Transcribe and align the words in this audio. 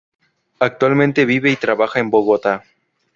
Actualmente 0.57 1.25
vive 1.25 1.51
y 1.51 1.55
trabaja 1.57 1.99
en 1.99 2.09
Bogotá. 2.09 2.63